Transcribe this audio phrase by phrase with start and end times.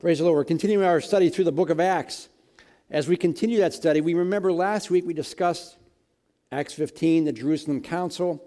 [0.00, 0.36] Praise the Lord.
[0.36, 2.28] We're continuing our study through the book of Acts.
[2.88, 5.76] As we continue that study, we remember last week we discussed
[6.52, 8.40] Acts 15, the Jerusalem Council.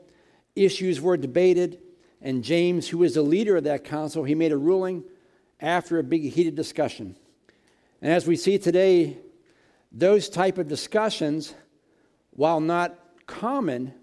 [0.56, 1.80] Issues were debated,
[2.22, 5.04] and James, who was the leader of that council, he made a ruling
[5.60, 7.18] after a big heated discussion.
[8.02, 9.18] And as we see today,
[9.92, 11.54] those type of discussions,
[12.30, 12.98] while not
[13.28, 13.94] common,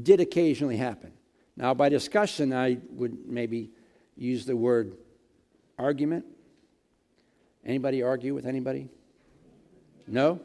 [0.00, 1.10] did occasionally happen.
[1.56, 3.72] Now, by discussion, I would maybe
[4.16, 4.96] use the word
[5.76, 6.24] argument
[7.64, 8.88] Anybody argue with anybody?
[10.06, 10.40] No?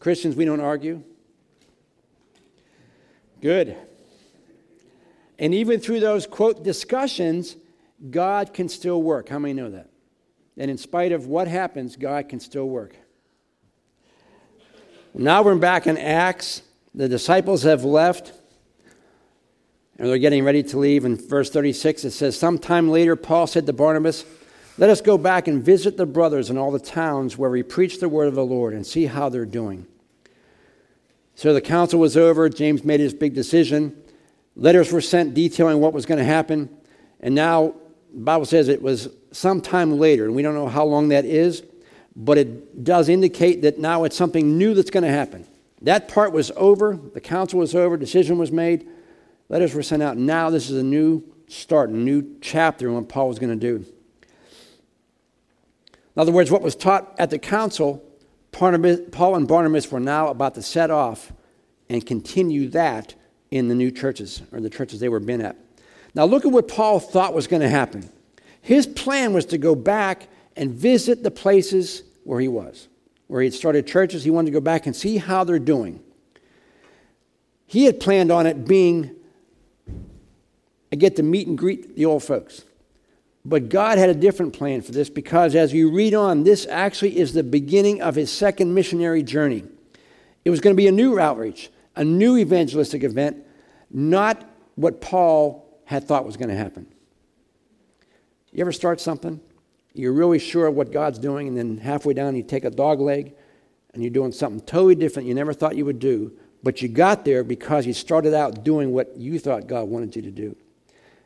[0.00, 1.02] Christians, we don't argue?
[3.40, 3.76] Good.
[5.38, 7.56] And even through those, quote, discussions,
[8.10, 9.28] God can still work.
[9.28, 9.90] How many know that?
[10.56, 12.96] And in spite of what happens, God can still work.
[15.12, 16.62] Now we're back in Acts.
[16.94, 18.32] The disciples have left,
[19.98, 21.04] and they're getting ready to leave.
[21.04, 24.24] In verse 36, it says, Sometime later, Paul said to Barnabas,
[24.76, 28.00] let us go back and visit the brothers in all the towns where we preach
[28.00, 29.86] the word of the Lord and see how they're doing.
[31.36, 32.48] So the council was over.
[32.48, 33.96] James made his big decision.
[34.56, 36.68] Letters were sent detailing what was going to happen.
[37.20, 37.74] And now,
[38.12, 41.64] the Bible says it was sometime later, and we don't know how long that is,
[42.14, 45.46] but it does indicate that now it's something new that's going to happen.
[45.82, 46.96] That part was over.
[46.96, 47.96] The council was over.
[47.96, 48.88] Decision was made.
[49.48, 50.16] Letters were sent out.
[50.16, 53.78] Now this is a new start, a new chapter in what Paul was going to
[53.78, 53.84] do.
[56.16, 58.02] In other words, what was taught at the council,
[58.52, 61.32] Paul and Barnabas were now about to set off
[61.88, 63.14] and continue that
[63.50, 65.56] in the new churches, or the churches they were been at.
[66.14, 68.08] Now, look at what Paul thought was going to happen.
[68.62, 72.88] His plan was to go back and visit the places where he was,
[73.26, 74.22] where he had started churches.
[74.22, 76.00] He wanted to go back and see how they're doing.
[77.66, 79.10] He had planned on it being,
[80.92, 82.64] I get to meet and greet the old folks.
[83.44, 87.18] But God had a different plan for this because as you read on, this actually
[87.18, 89.64] is the beginning of his second missionary journey.
[90.44, 93.44] It was going to be a new outreach, a new evangelistic event,
[93.90, 96.86] not what Paul had thought was going to happen.
[98.52, 99.40] You ever start something?
[99.92, 103.00] You're really sure of what God's doing, and then halfway down, you take a dog
[103.00, 103.34] leg
[103.92, 106.32] and you're doing something totally different you never thought you would do,
[106.64, 110.22] but you got there because you started out doing what you thought God wanted you
[110.22, 110.56] to do.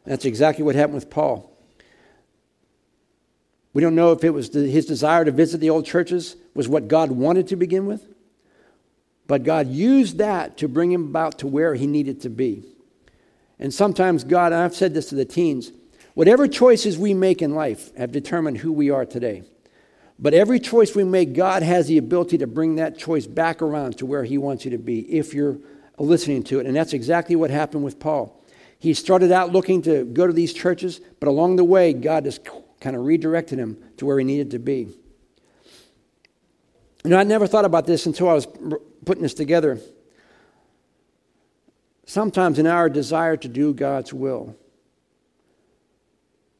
[0.04, 1.57] And that's exactly what happened with Paul.
[3.78, 6.89] We don't know if it was his desire to visit the old churches was what
[6.89, 8.09] God wanted to begin with,
[9.28, 12.65] but God used that to bring him about to where he needed to be.
[13.56, 15.71] And sometimes God, I've said this to the teens,
[16.15, 19.44] whatever choices we make in life have determined who we are today.
[20.19, 23.97] But every choice we make, God has the ability to bring that choice back around
[23.99, 25.56] to where He wants you to be if you're
[25.99, 26.66] listening to it.
[26.66, 28.45] And that's exactly what happened with Paul.
[28.81, 32.41] He started out looking to go to these churches, but along the way, God just
[32.81, 34.89] kind of redirected him to where he needed to be.
[37.05, 38.47] You know, I never thought about this until I was
[39.05, 39.78] putting this together.
[42.06, 44.56] Sometimes in our desire to do God's will,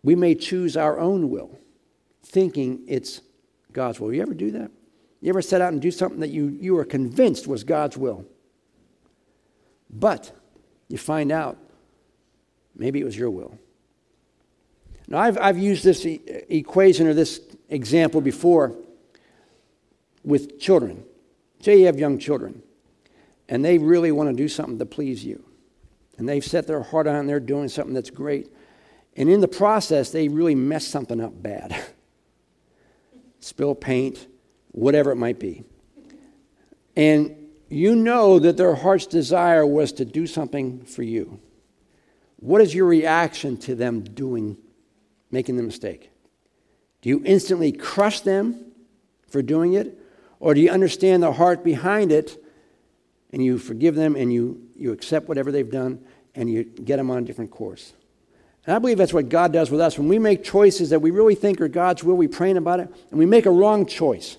[0.03, 1.59] we may choose our own will,
[2.23, 3.21] thinking it's
[3.73, 4.13] God's will.
[4.13, 4.71] You ever do that?
[5.21, 8.25] You ever set out and do something that you, you were convinced was God's will?
[9.91, 10.33] But
[10.89, 11.59] you find out
[12.77, 13.59] maybe it was your will.
[15.09, 16.21] Now, I've, I've used this e-
[16.51, 18.77] equation or this example before
[20.23, 21.03] with children.
[21.63, 22.63] Say you have young children,
[23.49, 25.43] and they really want to do something to please you.
[26.19, 28.53] And they've set their heart on, they're doing something that's great.
[29.17, 31.75] And in the process, they really mess something up bad.
[33.41, 34.27] Spill paint,
[34.73, 35.65] whatever it might be.
[36.97, 37.35] And
[37.71, 41.41] you know that their heart's desire was to do something for you.
[42.37, 44.57] What is your reaction to them doing
[45.31, 46.11] making the mistake?
[47.03, 48.73] Do you instantly crush them
[49.29, 49.99] for doing it?
[50.41, 52.43] Or do you understand the heart behind it
[53.33, 57.11] and you forgive them and you, you accept whatever they've done and you get them
[57.11, 57.93] on a different course?
[58.67, 59.99] And I believe that's what God does with us.
[59.99, 62.93] When we make choices that we really think are God's will, we praying about it,
[63.11, 64.37] and we make a wrong choice.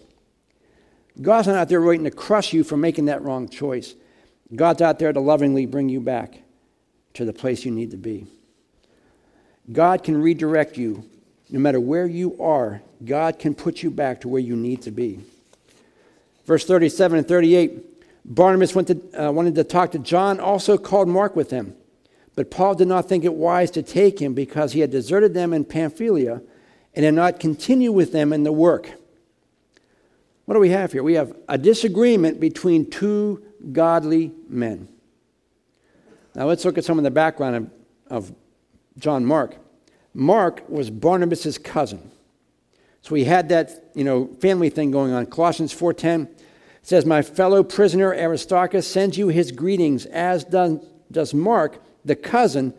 [1.19, 3.95] God's not out there waiting to crush you for making that wrong choice.
[4.55, 6.43] God's out there to lovingly bring you back
[7.15, 8.27] to the place you need to be.
[9.71, 11.03] God can redirect you.
[11.49, 14.91] No matter where you are, God can put you back to where you need to
[14.91, 15.19] be.
[16.45, 17.85] Verse 37 and 38
[18.25, 21.75] Barnabas went to, uh, wanted to talk to John, also called Mark with him.
[22.35, 25.51] But Paul did not think it wise to take him because he had deserted them
[25.51, 26.41] in Pamphylia
[26.93, 28.91] and had not continued with them in the work.
[30.45, 31.03] What do we have here?
[31.03, 34.87] We have a disagreement between two godly men.
[36.35, 38.35] Now let's look at some of the background of, of
[38.99, 39.55] John Mark.
[40.13, 42.11] Mark was Barnabas' cousin.
[43.01, 45.25] So he had that, you know, family thing going on.
[45.25, 46.27] Colossians 4:10
[46.81, 52.73] says, "My fellow prisoner Aristarchus sends you his greetings, as does, Mark, the cousin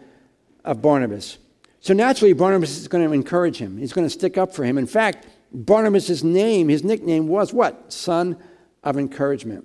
[0.64, 1.38] of Barnabas."
[1.80, 3.78] So naturally, Barnabas is going to encourage him.
[3.78, 4.76] He's going to stick up for him.
[4.76, 7.90] In fact, Barnabas' name, his nickname was what?
[7.92, 8.36] Son
[8.84, 9.64] of encouragement.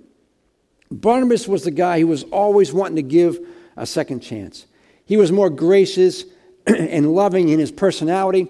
[0.90, 3.40] Barnabas was the guy who was always wanting to give
[3.76, 4.66] a second chance.
[5.04, 6.24] He was more gracious
[6.76, 8.48] and loving in his personality.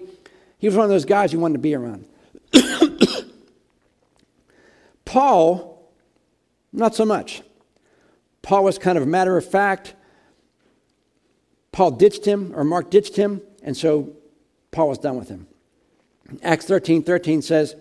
[0.57, 2.05] He was one of those guys you wanted to be around.
[5.05, 5.91] Paul,
[6.73, 7.43] not so much.
[8.41, 9.93] Paul was kind of a matter of fact.
[11.71, 14.13] Paul ditched him, or Mark ditched him, and so
[14.71, 15.47] Paul was done with him.
[16.41, 17.75] Acts 13 13 says,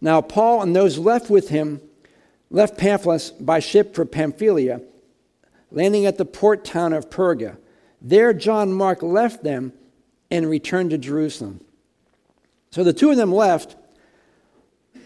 [0.00, 1.80] Now Paul and those left with him
[2.50, 4.82] left Paphos by ship for Pamphylia,
[5.70, 7.56] landing at the port town of Perga.
[8.00, 9.72] There, John Mark left them
[10.30, 11.60] and returned to Jerusalem.
[12.70, 13.76] So the two of them left.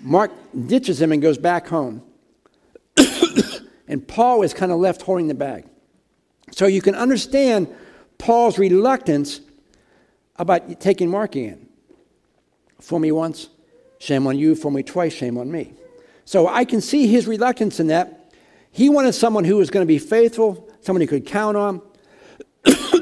[0.00, 0.30] Mark
[0.66, 2.02] ditches him and goes back home.
[3.88, 5.64] and Paul is kind of left holding the bag.
[6.50, 7.74] So you can understand
[8.18, 9.40] Paul's reluctance
[10.36, 11.68] about taking Mark in.
[12.80, 13.48] For me once,
[13.98, 14.54] shame on you.
[14.54, 15.72] For me twice, shame on me.
[16.26, 18.32] So I can see his reluctance in that.
[18.70, 21.80] He wanted someone who was going to be faithful, someone he could count on,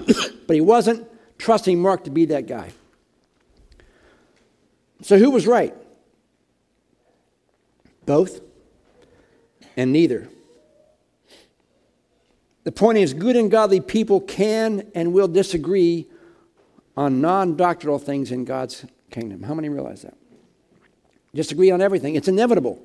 [0.46, 1.06] but he wasn't
[1.38, 2.72] trusting Mark to be that guy.
[5.02, 5.74] So who was right?
[8.06, 8.40] Both
[9.76, 10.28] and neither.
[12.64, 16.06] The point is, good and godly people can and will disagree
[16.96, 19.42] on non doctrinal things in God's kingdom.
[19.42, 20.16] How many realize that?
[21.34, 22.14] Disagree on everything.
[22.14, 22.80] It's inevitable.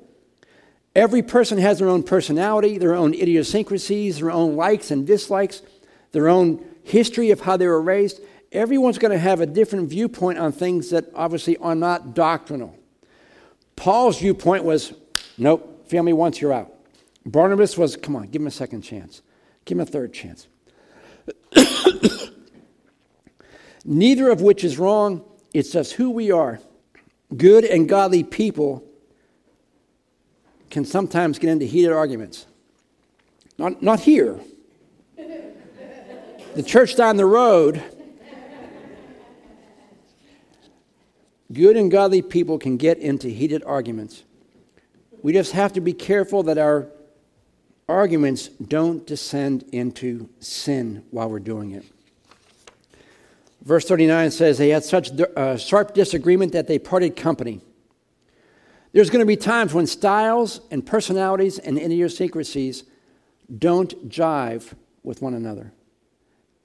[0.96, 5.62] Every person has their own personality, their own idiosyncrasies, their own likes and dislikes,
[6.12, 8.20] their own history of how they were raised.
[8.50, 12.76] Everyone's going to have a different viewpoint on things that obviously are not doctrinal.
[13.76, 14.92] Paul's viewpoint was
[15.36, 16.72] nope, family once you're out.
[17.24, 19.22] Barnabas was, come on, give him a second chance,
[19.64, 20.48] give him a third chance.
[23.84, 26.60] Neither of which is wrong, it's just who we are.
[27.36, 28.82] Good and godly people
[30.70, 32.46] can sometimes get into heated arguments.
[33.58, 34.40] Not, not here.
[36.54, 37.82] The church down the road,
[41.52, 44.24] good and godly people can get into heated arguments.
[45.22, 46.88] We just have to be careful that our
[47.88, 51.84] arguments don't descend into sin while we're doing it.
[53.62, 57.60] Verse 39 says, They had such uh, sharp disagreement that they parted company.
[58.92, 62.84] There's going to be times when styles and personalities and idiosyncrasies
[63.58, 65.72] don't jive with one another.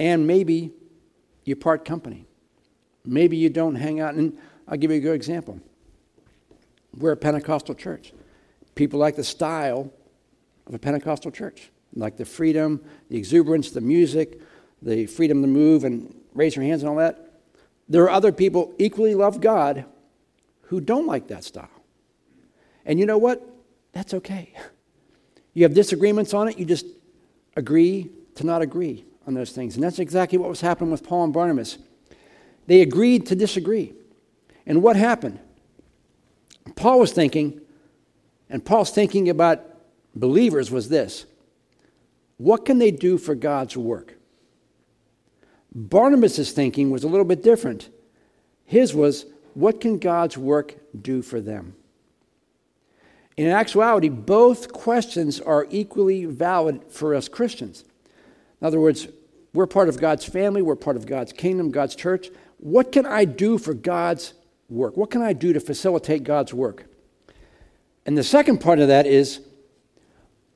[0.04, 0.74] And maybe
[1.46, 2.26] you part company.
[3.06, 4.16] Maybe you don't hang out.
[4.16, 5.62] And I'll give you a good example.
[6.98, 8.12] We're a Pentecostal church.
[8.76, 9.90] People like the style
[10.68, 14.42] of a Pentecostal church, like the freedom, the exuberance, the music,
[14.82, 17.40] the freedom to move and raise your hands and all that.
[17.88, 19.86] There are other people equally love God
[20.64, 21.70] who don't like that style.
[22.86, 23.42] And you know what?
[23.94, 24.54] That's okay.
[25.56, 26.88] You have disagreements on it, you just
[27.56, 29.76] agree to not agree on those things.
[29.76, 31.78] And that's exactly what was happening with Paul and Barnabas.
[32.68, 33.94] They agreed to disagree.
[34.66, 35.40] And what happened?
[36.76, 37.60] Paul was thinking,
[38.50, 39.62] and Paul's thinking about
[40.16, 41.26] believers was this
[42.38, 44.16] what can they do for God's work?
[45.74, 47.90] Barnabas' thinking was a little bit different.
[48.66, 51.76] His was, what can God's work do for them?
[53.38, 57.84] In actuality, both questions are equally valid for us Christians.
[58.64, 59.10] In other words,
[59.54, 62.30] we're part of God's family, we're part of God's kingdom, God's church.
[62.60, 64.34] What can I do for God's
[64.70, 64.96] work?
[64.96, 66.86] What can I do to facilitate God's work?
[68.06, 69.42] And the second part of that is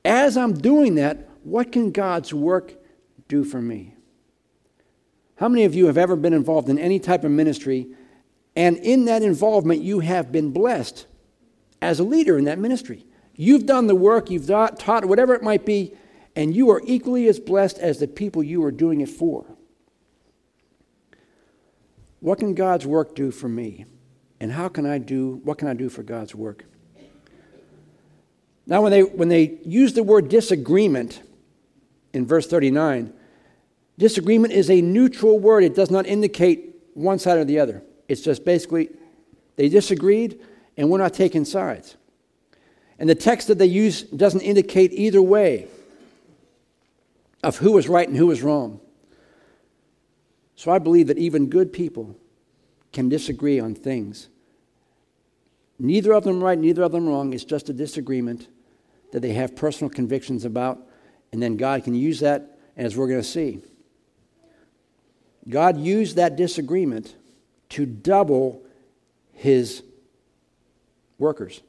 [0.06, 2.72] as I'm doing that, what can God's work
[3.28, 3.94] do for me?
[5.36, 7.88] How many of you have ever been involved in any type of ministry
[8.56, 11.06] and in that involvement you have been blessed
[11.82, 13.04] as a leader in that ministry.
[13.34, 15.92] You've done the work, you've taught, whatever it might be,
[16.38, 19.44] and you are equally as blessed as the people you are doing it for.
[22.20, 23.86] What can God's work do for me?
[24.38, 26.64] And how can I do, what can I do for God's work?
[28.68, 31.22] Now, when they, when they use the word disagreement
[32.12, 33.12] in verse 39,
[33.98, 35.64] disagreement is a neutral word.
[35.64, 37.82] It does not indicate one side or the other.
[38.06, 38.90] It's just basically
[39.56, 40.38] they disagreed,
[40.76, 41.96] and we're not taking sides.
[42.96, 45.66] And the text that they use doesn't indicate either way
[47.42, 48.80] of who was right and who was wrong.
[50.56, 52.16] So I believe that even good people
[52.92, 54.28] can disagree on things.
[55.78, 57.32] Neither of them right, neither of them wrong.
[57.32, 58.48] It's just a disagreement
[59.12, 60.80] that they have personal convictions about,
[61.32, 63.60] and then God can use that, as we're going to see.
[65.48, 67.14] God used that disagreement
[67.70, 68.62] to double
[69.32, 69.82] his
[71.18, 71.62] workers.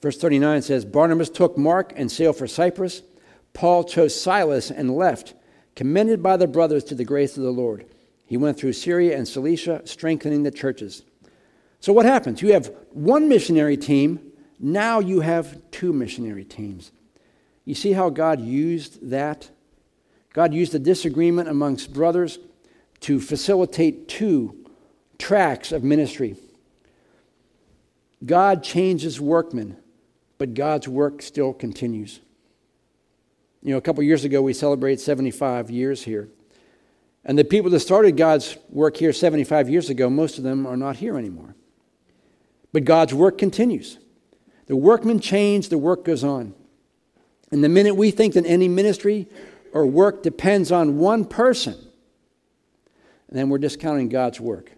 [0.00, 3.02] Verse 39 says Barnabas took Mark and sailed for Cyprus.
[3.54, 5.34] Paul chose Silas and left,
[5.76, 7.86] commended by the brothers to the grace of the Lord.
[8.26, 11.02] He went through Syria and Cilicia, strengthening the churches.
[11.80, 12.40] So, what happens?
[12.40, 16.92] You have one missionary team, now you have two missionary teams.
[17.64, 19.50] You see how God used that?
[20.32, 22.38] God used a disagreement amongst brothers
[23.00, 24.64] to facilitate two
[25.18, 26.36] tracks of ministry.
[28.24, 29.76] God changes workmen,
[30.38, 32.20] but God's work still continues.
[33.62, 36.28] You know, a couple years ago, we celebrated 75 years here.
[37.24, 40.76] And the people that started God's work here 75 years ago, most of them are
[40.76, 41.54] not here anymore.
[42.72, 43.98] But God's work continues.
[44.66, 46.54] The workmen change, the work goes on.
[47.52, 49.28] And the minute we think that any ministry
[49.72, 51.76] or work depends on one person,
[53.28, 54.72] then we're discounting God's work.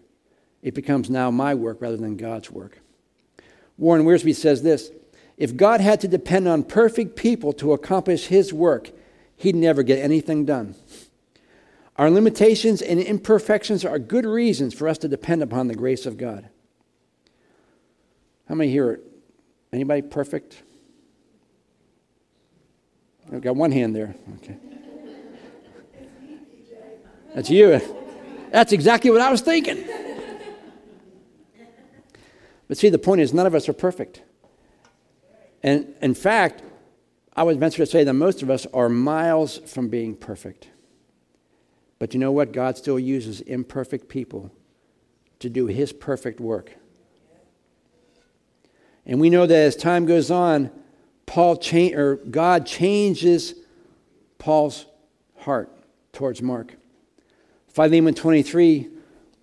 [0.61, 2.79] It becomes now my work rather than God's work.
[3.77, 4.91] Warren Wiersbe says this
[5.37, 8.91] If God had to depend on perfect people to accomplish his work,
[9.35, 10.75] he'd never get anything done.
[11.97, 16.17] Our limitations and imperfections are good reasons for us to depend upon the grace of
[16.17, 16.49] God.
[18.47, 18.99] How many here?
[19.71, 20.61] Anybody perfect?
[23.31, 24.15] I've got one hand there.
[24.35, 24.57] Okay.
[27.33, 27.81] That's you.
[28.51, 29.83] That's exactly what I was thinking.
[32.67, 34.21] But see, the point is, none of us are perfect.
[35.65, 36.61] And in fact,
[37.35, 40.69] I would venture to say that most of us are miles from being perfect.
[41.97, 42.51] But you know what?
[42.51, 44.51] God still uses imperfect people
[45.39, 46.75] to do his perfect work.
[49.07, 50.69] And we know that as time goes on,
[51.25, 53.55] Paul cha- or God changes
[54.37, 54.85] Paul's
[55.39, 55.75] heart
[56.13, 56.75] towards Mark.
[57.69, 58.87] Philemon 23,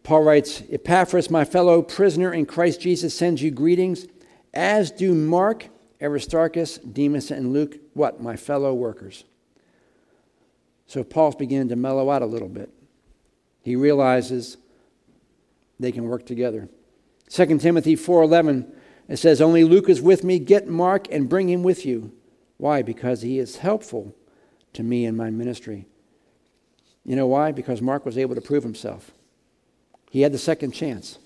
[0.05, 4.07] Paul writes, Epaphras, my fellow prisoner in Christ Jesus, sends you greetings,
[4.55, 5.67] as do Mark,
[6.02, 8.21] Aristarchus, Demas, and Luke, what?
[8.21, 9.25] My fellow workers.
[10.87, 12.71] So Paul's beginning to mellow out a little bit.
[13.62, 14.56] He realizes
[15.78, 16.68] they can work together.
[17.28, 18.73] 2 Timothy 4:11
[19.09, 22.12] it says only Luke is with me get Mark and bring him with you.
[22.56, 22.82] Why?
[22.82, 24.14] Because he is helpful
[24.73, 25.87] to me in my ministry.
[27.04, 27.52] You know why?
[27.52, 29.11] Because Mark was able to prove himself.
[30.11, 31.18] He had the second chance.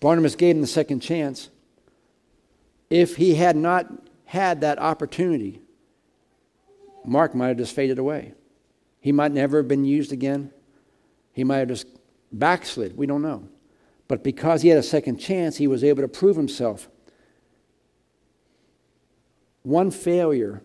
[0.00, 1.50] Barnabas gave him the second chance.
[2.90, 3.92] If he had not
[4.24, 5.60] had that opportunity,
[7.04, 8.34] Mark might have just faded away.
[9.00, 10.50] He might never have been used again.
[11.32, 11.86] He might have just
[12.32, 12.96] backslid.
[12.96, 13.48] We don't know.
[14.08, 16.88] But because he had a second chance, he was able to prove himself.
[19.62, 20.62] One failure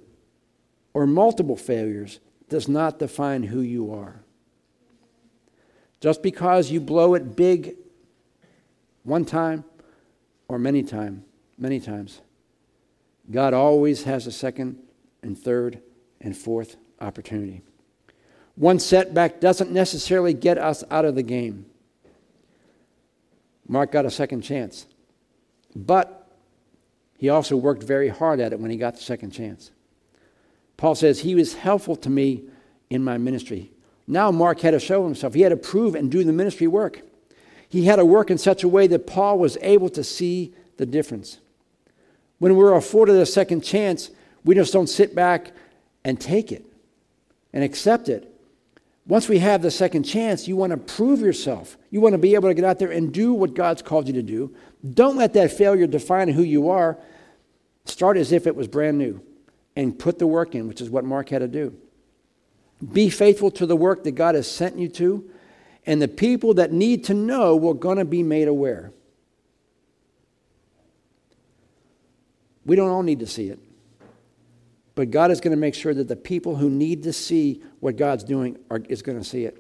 [0.94, 4.24] or multiple failures does not define who you are.
[6.00, 7.76] Just because you blow it big
[9.04, 9.64] one time
[10.48, 11.26] or many time,
[11.62, 12.22] many times,
[13.30, 14.78] God always has a second
[15.22, 15.82] and third
[16.20, 17.62] and fourth opportunity.
[18.56, 21.66] One setback doesn't necessarily get us out of the game.
[23.68, 24.86] Mark got a second chance.
[25.76, 26.30] But
[27.18, 29.72] he also worked very hard at it when he got the second chance.
[30.76, 32.44] Paul says, He was helpful to me
[32.90, 33.72] in my ministry.
[34.08, 35.34] Now Mark had to show himself.
[35.34, 37.02] He had to prove and do the ministry work.
[37.70, 40.86] He had to work in such a way that Paul was able to see the
[40.86, 41.40] difference.
[42.42, 44.10] When we're afforded a second chance,
[44.44, 45.52] we just don't sit back
[46.04, 46.66] and take it
[47.54, 48.34] and accept it.
[49.06, 51.78] Once we have the second chance, you want to prove yourself.
[51.92, 54.14] You want to be able to get out there and do what God's called you
[54.14, 54.56] to do.
[54.92, 56.98] Don't let that failure define who you are.
[57.86, 59.22] Start as if it was brand new
[59.76, 61.78] and put the work in, which is what Mark had to do.
[62.92, 65.30] Be faithful to the work that God has sent you to,
[65.86, 68.94] and the people that need to know will going to be made aware.
[72.66, 73.60] We don't all need to see it.
[74.96, 77.96] But God is going to make sure that the people who need to see what
[77.96, 79.58] God's doing are, is going to see it.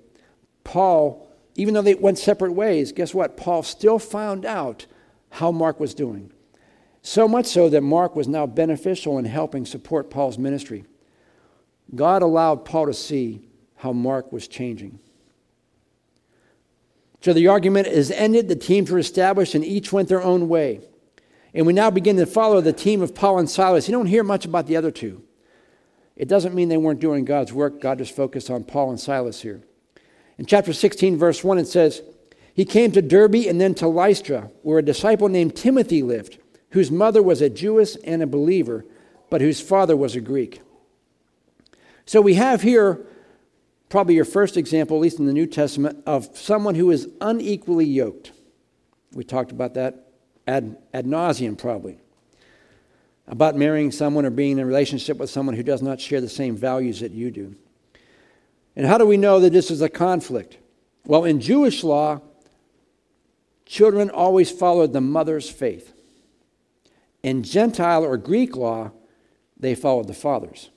[0.63, 3.37] Paul, even though they went separate ways, guess what?
[3.37, 4.85] Paul still found out
[5.29, 6.31] how Mark was doing.
[7.01, 10.85] So much so that Mark was now beneficial in helping support Paul's ministry.
[11.95, 13.41] God allowed Paul to see
[13.77, 14.99] how Mark was changing.
[17.21, 20.81] So the argument is ended, the teams were established, and each went their own way.
[21.53, 23.87] And we now begin to follow the team of Paul and Silas.
[23.87, 25.23] You don't hear much about the other two.
[26.15, 27.81] It doesn't mean they weren't doing God's work.
[27.81, 29.61] God just focused on Paul and Silas here.
[30.37, 32.01] In chapter 16, verse 1, it says,
[32.53, 36.37] He came to Derbe and then to Lystra, where a disciple named Timothy lived,
[36.71, 38.85] whose mother was a Jewess and a believer,
[39.29, 40.61] but whose father was a Greek.
[42.05, 43.05] So we have here
[43.89, 47.85] probably your first example, at least in the New Testament, of someone who is unequally
[47.85, 48.31] yoked.
[49.11, 50.10] We talked about that
[50.47, 51.97] ad, ad nauseum, probably.
[53.27, 56.29] About marrying someone or being in a relationship with someone who does not share the
[56.29, 57.55] same values that you do.
[58.75, 60.57] And how do we know that this is a conflict?
[61.05, 62.21] Well, in Jewish law,
[63.65, 65.93] children always followed the mother's faith.
[67.23, 68.91] In Gentile or Greek law,
[69.57, 70.69] they followed the father's.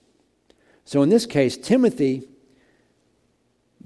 [0.84, 2.28] So in this case, Timothy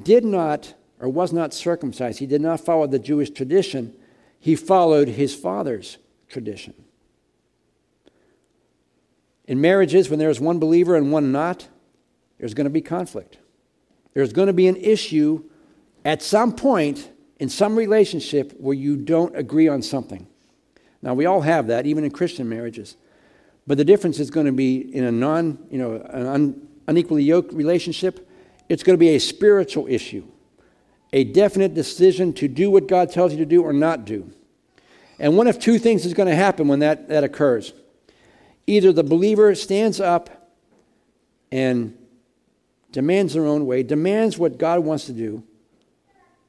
[0.03, 2.19] did not or was not circumcised.
[2.19, 3.95] He did not follow the Jewish tradition,
[4.39, 6.75] he followed his father's tradition.
[9.47, 11.69] In marriages, when there's one believer and one not,
[12.39, 13.39] there's going to be conflict.
[14.15, 15.45] There's going to be an issue
[16.05, 20.27] at some point in some relationship where you don't agree on something.
[21.03, 22.97] Now, we all have that, even in Christian marriages.
[23.67, 27.23] But the difference is going to be in a non, you know, an un, unequally
[27.23, 28.29] yoked relationship,
[28.69, 30.27] it's going to be a spiritual issue,
[31.13, 34.31] a definite decision to do what God tells you to do or not do.
[35.19, 37.73] And one of two things is going to happen when that, that occurs.
[38.67, 40.53] Either the believer stands up
[41.51, 41.97] and
[42.93, 45.43] demands their own way, demands what God wants to do,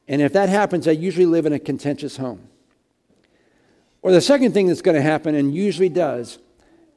[0.10, 2.50] and if that happens, they usually live in a contentious home.
[4.02, 6.40] Or the second thing that's going to happen, and usually does,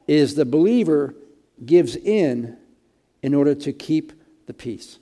[0.07, 1.13] is the believer
[1.63, 2.57] gives in
[3.21, 4.13] in order to keep
[4.47, 4.97] the peace.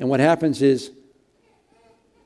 [0.00, 0.90] And what happens is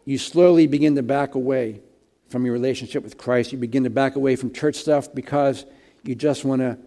[0.05, 1.83] you slowly begin to back away
[2.29, 3.51] from your relationship with Christ.
[3.51, 5.67] You begin to back away from church stuff because
[6.05, 6.79] you just want to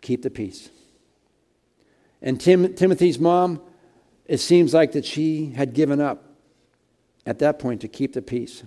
[0.00, 0.70] keep the peace.
[2.22, 3.60] And Tim, Timothy's mom,
[4.26, 6.24] it seems like that she had given up
[7.26, 8.62] at that point to keep the peace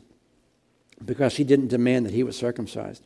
[1.04, 3.06] because she didn't demand that he was circumcised.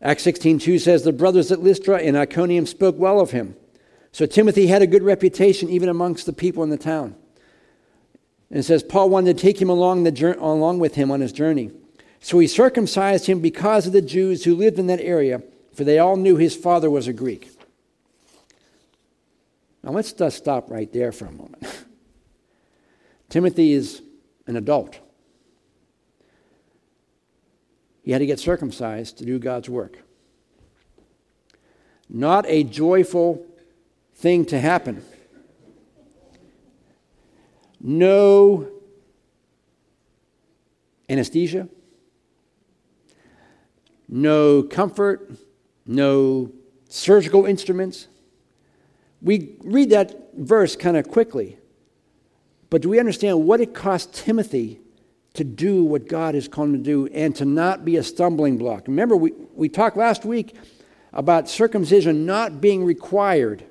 [0.00, 3.56] Acts 16:2 says the brothers at Lystra and Iconium spoke well of him
[4.14, 7.16] so Timothy had a good reputation even amongst the people in the town.
[8.48, 11.32] And it says Paul wanted to take him along, the, along with him on his
[11.32, 11.72] journey.
[12.20, 15.98] So he circumcised him because of the Jews who lived in that area, for they
[15.98, 17.58] all knew his father was a Greek.
[19.82, 21.66] Now let's just stop right there for a moment.
[23.30, 24.00] Timothy is
[24.46, 24.96] an adult.
[28.04, 29.98] He had to get circumcised to do God's work.
[32.08, 33.44] Not a joyful
[34.14, 35.04] thing to happen.
[37.80, 38.68] No
[41.08, 41.68] anesthesia,
[44.08, 45.30] no comfort,
[45.86, 46.50] no
[46.88, 48.08] surgical instruments.
[49.20, 51.58] We read that verse kind of quickly,
[52.70, 54.80] but do we understand what it cost Timothy
[55.34, 58.56] to do what God has called him to do and to not be a stumbling
[58.56, 58.86] block?
[58.86, 60.56] Remember, we, we talked last week
[61.12, 63.64] about circumcision not being required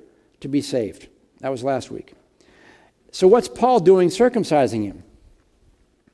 [0.44, 1.08] to be saved.
[1.40, 2.12] That was last week.
[3.10, 5.02] So, what's Paul doing circumcising him?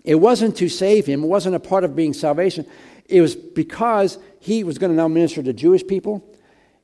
[0.04, 2.64] It wasn't to save him, it wasn't a part of being salvation.
[3.06, 6.24] It was because he was going to now minister to Jewish people,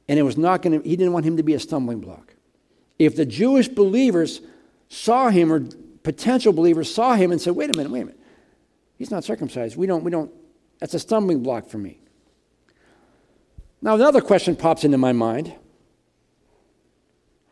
[0.08, 2.34] and it was not going to, he didn't want him to be a stumbling block.
[2.98, 4.40] If the Jewish believers
[4.88, 5.60] saw him, or
[6.02, 8.20] potential believers saw him and said, wait a minute, wait a minute,
[8.98, 9.76] he's not circumcised.
[9.76, 10.32] We don't, we don't,
[10.80, 12.00] that's a stumbling block for me.
[13.80, 15.54] Now, another question pops into my mind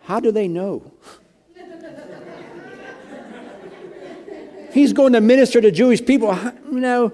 [0.04, 0.92] how do they know?
[4.72, 6.36] He's going to minister to Jewish people.
[6.70, 7.12] You know,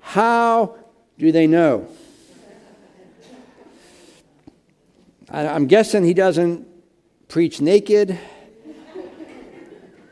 [0.00, 0.76] how
[1.18, 1.88] do they know?
[5.30, 6.66] I'm guessing he doesn't
[7.28, 8.18] preach naked.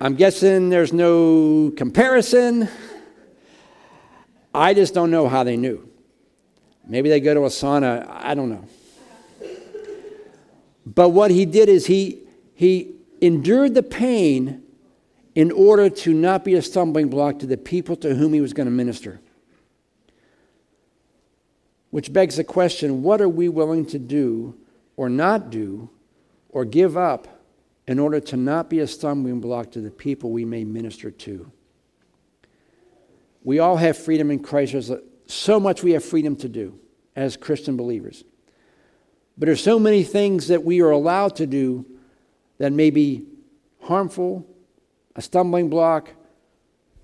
[0.00, 2.68] I'm guessing there's no comparison.
[4.54, 5.88] I just don't know how they knew.
[6.86, 8.06] Maybe they go to a sauna.
[8.08, 8.64] I don't know.
[10.84, 12.22] But what he did is he,
[12.54, 14.62] he endured the pain
[15.34, 18.52] in order to not be a stumbling block to the people to whom he was
[18.52, 19.20] going to minister.
[21.90, 24.56] Which begs the question what are we willing to do
[24.96, 25.90] or not do
[26.48, 27.28] or give up
[27.86, 31.50] in order to not be a stumbling block to the people we may minister to?
[33.44, 34.72] We all have freedom in Christ.
[34.72, 34.90] There's
[35.26, 36.78] so much we have freedom to do
[37.16, 38.24] as Christian believers.
[39.38, 41.86] But there's so many things that we are allowed to do
[42.58, 43.26] that may be
[43.80, 44.46] harmful,
[45.16, 46.10] a stumbling block,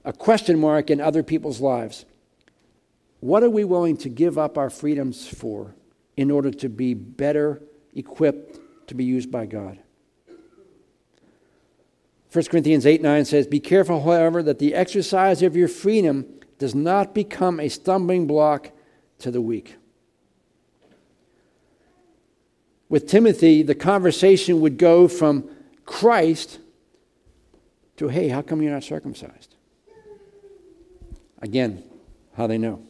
[0.04, 2.04] a question mark in other people's lives.
[3.20, 5.74] What are we willing to give up our freedoms for
[6.16, 7.62] in order to be better
[7.94, 9.78] equipped to be used by God?
[12.32, 16.26] 1 Corinthians 8 9 says, Be careful, however, that the exercise of your freedom
[16.58, 18.70] does not become a stumbling block
[19.20, 19.76] to the weak.
[22.88, 25.48] With Timothy, the conversation would go from
[25.84, 26.58] Christ
[27.96, 29.54] to, Hey, how come you're not circumcised?
[31.40, 31.82] Again,
[32.34, 32.82] how they know.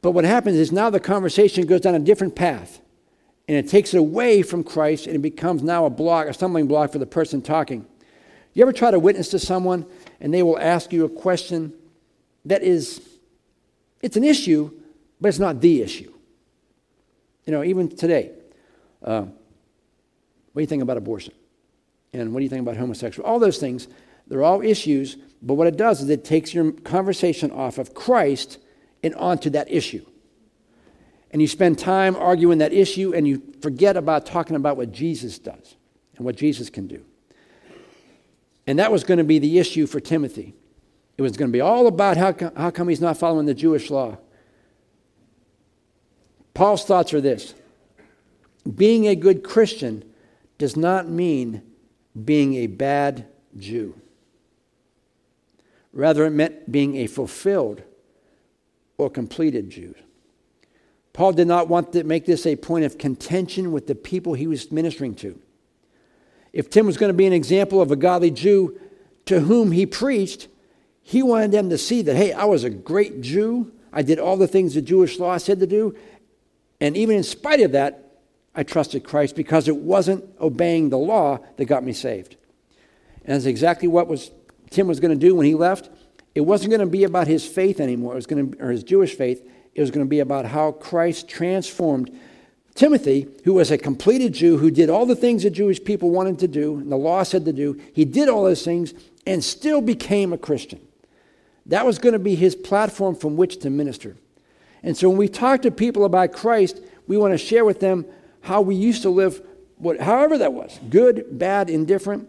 [0.00, 2.80] But what happens is now the conversation goes down a different path
[3.48, 6.66] and it takes it away from Christ and it becomes now a block, a stumbling
[6.66, 7.86] block for the person talking.
[8.54, 9.86] You ever try to witness to someone
[10.20, 11.72] and they will ask you a question
[12.44, 13.00] that is,
[14.00, 14.70] it's an issue,
[15.20, 16.12] but it's not the issue?
[17.48, 18.32] You know, even today,
[19.02, 21.32] uh, what do you think about abortion?
[22.12, 23.26] And what do you think about homosexual?
[23.26, 23.88] All those things,
[24.26, 28.58] they're all issues, but what it does is it takes your conversation off of Christ
[29.02, 30.04] and onto that issue.
[31.30, 35.38] And you spend time arguing that issue and you forget about talking about what Jesus
[35.38, 35.76] does
[36.16, 37.02] and what Jesus can do.
[38.66, 40.54] And that was going to be the issue for Timothy.
[41.16, 43.90] It was going to be all about how, how come he's not following the Jewish
[43.90, 44.18] law.
[46.58, 47.54] Paul's thoughts are this
[48.74, 50.02] being a good Christian
[50.58, 51.62] does not mean
[52.24, 53.94] being a bad Jew.
[55.92, 57.84] Rather, it meant being a fulfilled
[58.96, 59.94] or completed Jew.
[61.12, 64.48] Paul did not want to make this a point of contention with the people he
[64.48, 65.40] was ministering to.
[66.52, 68.80] If Tim was going to be an example of a godly Jew
[69.26, 70.48] to whom he preached,
[71.02, 73.70] he wanted them to see that, hey, I was a great Jew.
[73.92, 75.94] I did all the things the Jewish law said to do.
[76.80, 78.08] And even in spite of that,
[78.54, 82.36] I trusted Christ because it wasn't obeying the law that got me saved.
[83.24, 84.30] And that's exactly what was
[84.70, 85.90] Tim was going to do when he left.
[86.34, 88.12] It wasn't going to be about his faith anymore.
[88.12, 89.48] It was going to, or his Jewish faith.
[89.74, 92.16] It was going to be about how Christ transformed
[92.74, 96.38] Timothy, who was a completed Jew who did all the things the Jewish people wanted
[96.40, 97.80] to do and the law said to do.
[97.92, 98.94] He did all those things
[99.26, 100.80] and still became a Christian.
[101.66, 104.16] That was going to be his platform from which to minister.
[104.82, 108.06] And so when we talk to people about Christ, we want to share with them
[108.42, 109.42] how we used to live,
[109.76, 112.28] what, however that was good, bad, indifferent.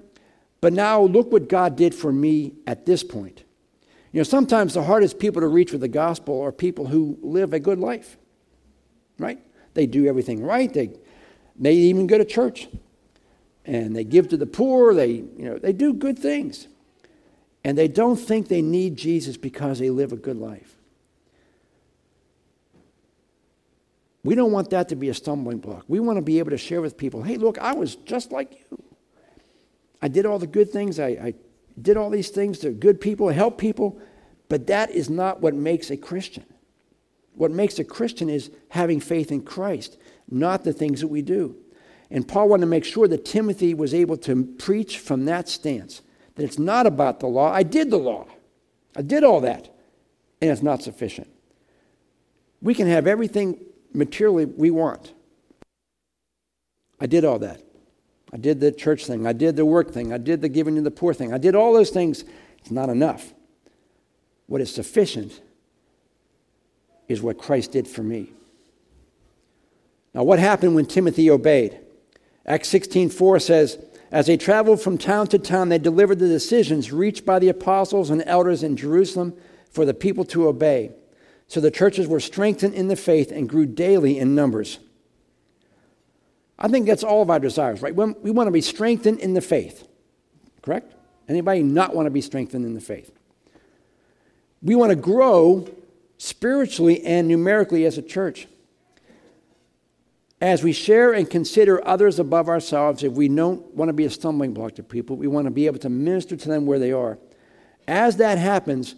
[0.62, 3.44] But now look what God did for me at this point.
[4.12, 7.54] You know, sometimes the hardest people to reach with the gospel are people who live
[7.54, 8.18] a good life,
[9.20, 9.40] right?
[9.76, 10.74] They do everything right.
[10.74, 10.92] They,
[11.60, 12.68] may even go to church
[13.66, 14.94] and they give to the poor.
[14.94, 16.68] They, you know, they do good things.
[17.64, 20.78] And they don't think they need Jesus because they live a good life.
[24.24, 25.86] We don't want that to be a stumbling block.
[25.88, 28.66] We want to be able to share with people hey, look, I was just like
[28.72, 28.84] you.
[30.02, 31.00] I did all the good things.
[31.00, 31.34] I, I
[31.82, 34.00] did all these things to good people, help people,
[34.48, 36.46] but that is not what makes a Christian.
[37.36, 39.98] What makes a Christian is having faith in Christ,
[40.30, 41.56] not the things that we do.
[42.12, 46.02] And Paul wanted to make sure that Timothy was able to preach from that stance
[46.36, 47.52] that it's not about the law.
[47.52, 48.26] I did the law,
[48.96, 49.70] I did all that,
[50.42, 51.28] and it's not sufficient.
[52.62, 53.60] We can have everything
[53.94, 55.14] materially we want.
[57.00, 57.62] I did all that.
[58.32, 59.26] I did the church thing.
[59.26, 60.14] I did the work thing.
[60.14, 61.34] I did the giving to the poor thing.
[61.34, 62.24] I did all those things.
[62.60, 63.34] It's not enough.
[64.48, 65.42] What is sufficient
[67.08, 68.32] is what Christ did for me.
[70.14, 71.80] Now, what happened when Timothy obeyed?
[72.46, 73.78] Acts 16:4 says,
[74.12, 78.10] As they traveled from town to town, they delivered the decisions reached by the apostles
[78.10, 79.36] and elders in Jerusalem
[79.72, 80.92] for the people to obey.
[81.50, 84.80] So the churches were strengthened in the faith and grew daily in numbers.
[86.58, 87.94] I think that's all of our desires, right?
[87.94, 89.88] We want to be strengthened in the faith.
[90.62, 90.94] Correct?
[91.28, 93.12] Anybody not want to be strengthened in the faith?
[94.62, 95.68] We want to grow
[96.18, 98.48] spiritually and numerically as a church.
[100.42, 104.10] As we share and consider others above ourselves, if we don't want to be a
[104.10, 106.92] stumbling block to people, we want to be able to minister to them where they
[106.92, 107.18] are.
[107.88, 108.96] As that happens,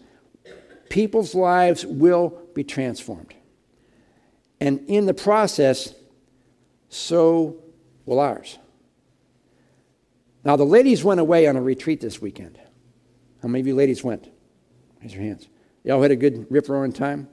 [0.92, 3.34] people's lives will be transformed.
[4.60, 5.96] And in the process,
[6.90, 7.64] so
[8.06, 8.60] will ours.
[10.44, 12.60] Now, the ladies went away on a retreat this weekend.
[13.42, 14.30] How many of you ladies went?
[15.02, 15.48] Raise your hands.
[15.84, 17.30] Y'all had a good rip roaring time?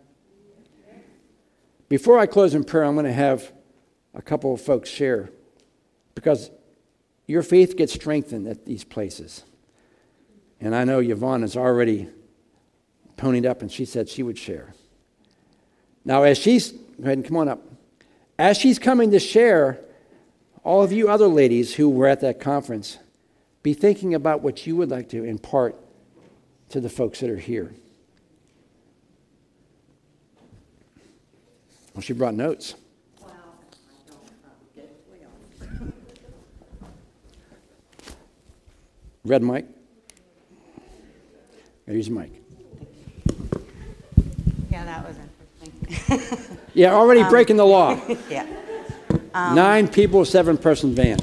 [1.88, 3.52] Before I close in prayer, I'm going to have
[4.14, 5.30] a couple of folks share
[6.14, 6.50] because
[7.26, 9.42] your faith gets strengthened at these places.
[10.60, 12.08] And I know Yvonne is already
[13.18, 14.72] ponied up and she said she would share.
[16.04, 17.62] Now, as she's, go ahead and come on up.
[18.38, 19.78] As she's coming to share,
[20.64, 22.98] all of you other ladies who were at that conference,
[23.62, 25.76] be thinking about what you would like to impart
[26.70, 27.74] to the folks that are here.
[31.94, 32.74] Well, she brought notes.
[39.24, 39.66] Red mic.
[41.86, 42.37] Use the mic.
[44.78, 46.58] Yeah, that was interesting.
[46.74, 48.00] Yeah, already breaking the law.
[48.30, 48.46] yeah.
[49.34, 51.18] Nine people, seven person van.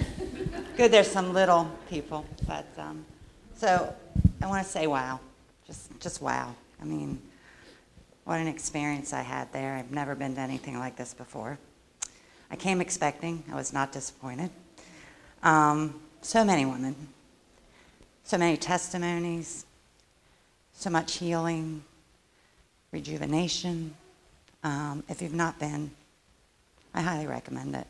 [0.75, 3.05] Good, there's some little people, but um,
[3.55, 3.95] so
[4.41, 5.21] I want to say wow.
[5.65, 6.53] Just, just wow.
[6.81, 7.21] I mean,
[8.25, 9.75] what an experience I had there.
[9.75, 11.57] I've never been to anything like this before.
[12.51, 14.49] I came expecting, I was not disappointed.
[15.41, 16.95] Um, so many women,
[18.25, 19.65] so many testimonies,
[20.73, 21.83] so much healing,
[22.95, 23.93] rejuvenation.
[24.63, 25.91] Um, if you've not been,
[26.93, 27.87] I highly recommend it.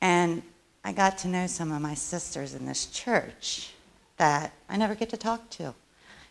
[0.00, 0.42] And
[0.84, 3.72] I got to know some of my sisters in this church
[4.16, 5.62] that I never get to talk to.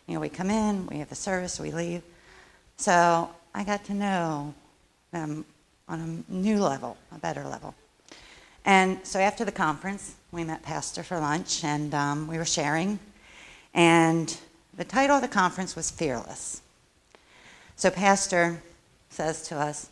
[0.06, 2.02] You know, we come in, we have the service, we leave.
[2.76, 4.54] So I got to know
[5.10, 5.46] them
[5.88, 7.74] on a new level, a better level.
[8.66, 12.98] And so after the conference, we met Pastor for lunch and um, we were sharing.
[13.72, 14.36] And
[14.76, 16.60] the title of the conference was Fearless.
[17.80, 18.62] So Pastor
[19.08, 19.88] says to us,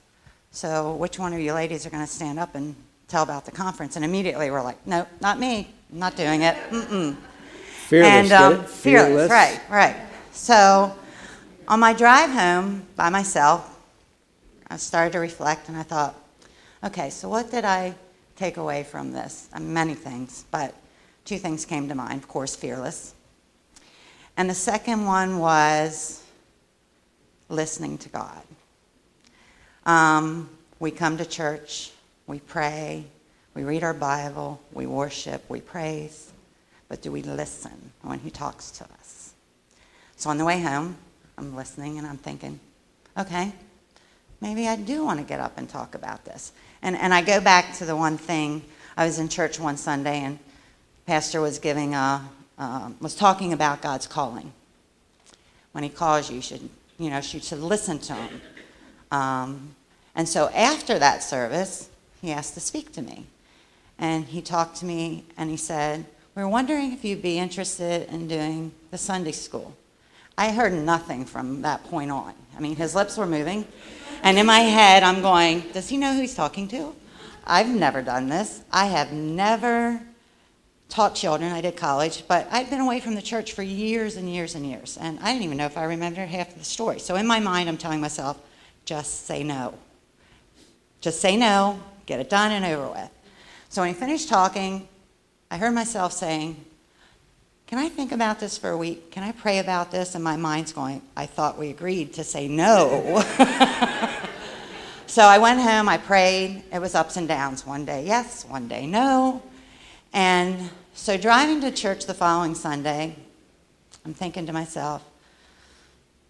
[0.51, 2.77] So which one of you ladies are going to stand up and
[3.09, 3.97] tell about the conference?
[3.97, 5.73] And immediately we're like, No, not me.
[5.91, 6.55] I'm not doing it.
[6.69, 7.17] Mm-mm.
[7.87, 8.11] Fearless.
[8.13, 8.69] And um, it?
[8.69, 9.97] fearless, right, right.
[10.33, 10.95] So
[11.67, 13.81] on my drive home by myself,
[14.69, 16.15] I started to reflect and I thought,
[16.85, 17.95] okay, so what did I
[18.37, 19.49] take away from this?
[19.59, 20.75] Many things, but
[21.25, 22.21] two things came to mind.
[22.21, 23.15] Of course, fearless.
[24.37, 26.23] And the second one was
[27.49, 28.43] listening to God.
[29.87, 31.93] Um, we come to church,
[32.27, 33.05] we pray,
[33.55, 36.33] we read our Bible, we worship, we praise,
[36.89, 39.33] but do we listen when He talks to us?
[40.17, 40.97] So on the way home,
[41.37, 42.61] I'm listening and I'm thinking,
[43.17, 43.53] okay,
[44.41, 46.53] maybe I do want to get up and talk about this.
[46.83, 48.63] And, and I go back to the one thing
[48.97, 50.39] I was in church one Sunday and
[51.07, 54.53] pastor was giving a uh, was talking about God's calling.
[55.73, 58.41] When He calls you, you should you know she should listen to Him.
[59.11, 59.75] Um,
[60.15, 61.89] and so after that service,
[62.21, 63.27] he asked to speak to me,
[63.99, 68.29] and he talked to me and he said, "We're wondering if you'd be interested in
[68.29, 69.75] doing the Sunday school."
[70.39, 72.33] I heard nothing from that point on.
[72.57, 73.67] I mean, his lips were moving.
[74.23, 76.95] And in my head, I'm going, does he know who he's talking to?
[77.45, 78.63] I've never done this.
[78.73, 80.01] I have never
[80.89, 81.53] taught children.
[81.53, 84.67] I did college, but I'd been away from the church for years and years and
[84.67, 84.97] years.
[85.01, 86.99] And I didn't even know if I remembered half of the story.
[86.99, 88.39] So in my mind, I'm telling myself,
[88.85, 89.75] just say no.
[91.01, 93.11] Just say no, get it done and over with.
[93.69, 94.89] So when he finished talking,
[95.51, 96.65] I heard myself saying,
[97.67, 99.11] can I think about this for a week?
[99.11, 100.15] Can I pray about this?
[100.15, 103.23] And my mind's going, I thought we agreed to say no.
[105.07, 106.65] so I went home, I prayed.
[106.73, 107.67] It was ups and downs.
[107.67, 109.43] One day yes, one day no.
[110.13, 113.17] And so driving to church the following Sunday,
[114.05, 115.05] I'm thinking to myself,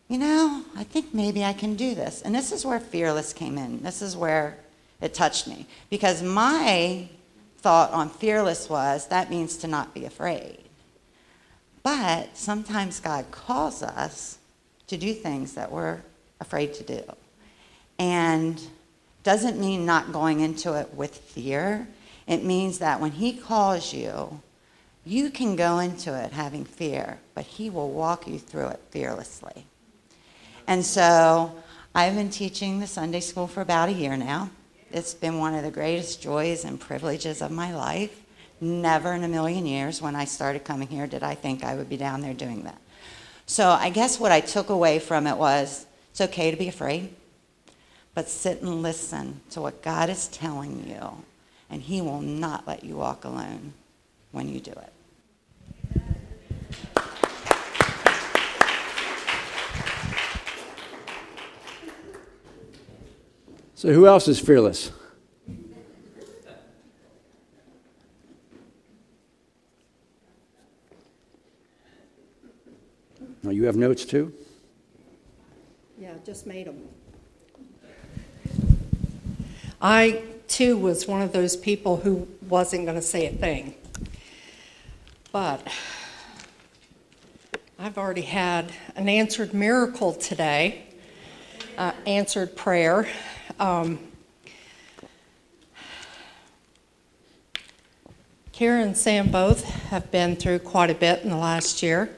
[0.08, 2.22] you know, I think maybe I can do this.
[2.22, 3.82] And this is where fearless came in.
[3.82, 4.58] This is where
[5.00, 5.66] it touched me.
[5.90, 7.08] Because my
[7.58, 10.58] thought on fearless was that means to not be afraid.
[11.82, 14.38] But sometimes God calls us
[14.86, 16.00] to do things that we're
[16.40, 17.02] afraid to do.
[17.98, 18.60] And
[19.22, 21.86] doesn't mean not going into it with fear.
[22.28, 24.42] It means that when He calls you,
[25.04, 29.64] you can go into it having fear, but He will walk you through it fearlessly.
[30.66, 31.54] And so
[31.94, 34.50] I've been teaching the Sunday school for about a year now.
[34.92, 38.22] It's been one of the greatest joys and privileges of my life.
[38.60, 41.88] Never in a million years when I started coming here did I think I would
[41.88, 42.78] be down there doing that.
[43.46, 47.14] So I guess what I took away from it was it's okay to be afraid,
[48.14, 51.24] but sit and listen to what God is telling you,
[51.70, 53.72] and He will not let you walk alone
[54.32, 54.92] when you do it.
[63.74, 64.90] So, who else is fearless?
[73.44, 74.32] Oh, you have notes too?
[75.98, 76.88] Yeah, just made them.
[79.80, 83.74] I, too, was one of those people who wasn't going to say a thing.
[85.30, 85.66] But
[87.78, 90.86] I've already had an answered miracle today,
[91.76, 93.06] uh, answered prayer.
[93.60, 94.00] Um,
[98.60, 102.10] and Sam both have been through quite a bit in the last year,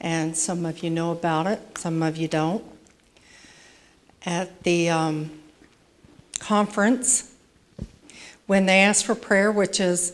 [0.00, 2.64] and some of you know about it, some of you don't.
[4.24, 5.30] At the um,
[6.38, 7.31] conference,
[8.52, 10.12] when they ask for prayer, which is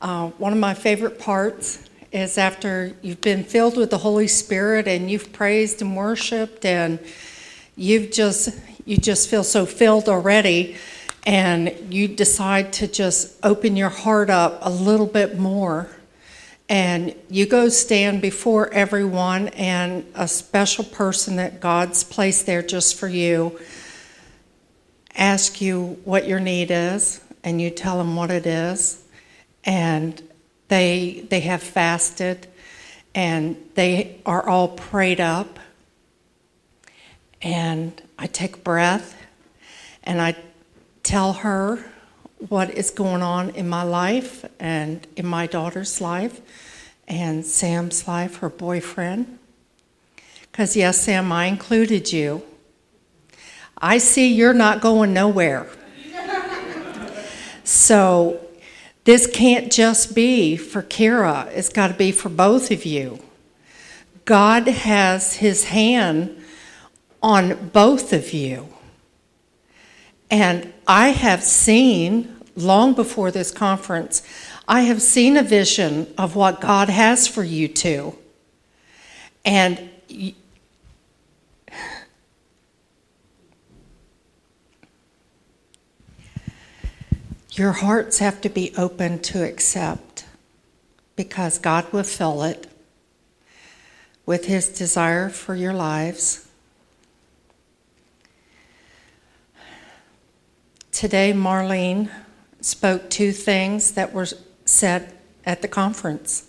[0.00, 4.88] uh, one of my favorite parts, is after you've been filled with the Holy Spirit
[4.88, 6.98] and you've praised and worshiped and
[7.76, 10.76] you've just you just feel so filled already
[11.26, 15.90] and you decide to just open your heart up a little bit more
[16.70, 22.98] and you go stand before everyone and a special person that God's placed there just
[22.98, 23.60] for you
[25.14, 29.04] ask you what your need is and you tell them what it is
[29.62, 30.20] and
[30.68, 32.48] they they have fasted
[33.14, 35.60] and they are all prayed up
[37.42, 39.14] and I take breath
[40.02, 40.34] and I
[41.02, 41.84] tell her
[42.48, 46.40] what is going on in my life and in my daughter's life
[47.06, 49.38] and Sam's life, her boyfriend.
[50.50, 52.42] Because, yes, Sam, I included you.
[53.76, 55.68] I see you're not going nowhere.
[57.64, 58.40] So,
[59.04, 63.18] this can't just be for Kira, it's got to be for both of you.
[64.24, 66.42] God has his hand
[67.22, 68.68] on both of you.
[70.30, 74.22] And I have seen, long before this conference,
[74.66, 78.16] I have seen a vision of what God has for you two.
[79.44, 79.90] And
[87.58, 90.24] your hearts have to be open to accept
[91.16, 92.66] because God will fill it
[94.26, 96.48] with His desire for your lives.
[100.90, 102.10] Today, Marlene
[102.60, 104.26] spoke two things that were
[104.64, 105.12] said
[105.44, 106.48] at the conference.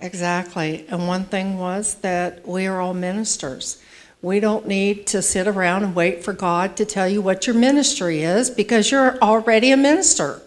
[0.00, 0.86] Exactly.
[0.88, 3.82] And one thing was that we are all ministers.
[4.24, 7.54] We don't need to sit around and wait for God to tell you what your
[7.54, 10.40] ministry is because you're already a minister.